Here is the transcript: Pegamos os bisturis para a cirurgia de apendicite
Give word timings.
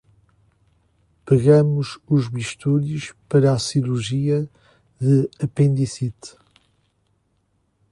Pegamos 1.27 1.99
os 2.09 2.27
bisturis 2.27 3.13
para 3.29 3.53
a 3.53 3.59
cirurgia 3.59 4.49
de 4.99 5.29
apendicite 5.39 6.31